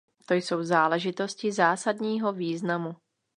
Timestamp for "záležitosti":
0.63-1.51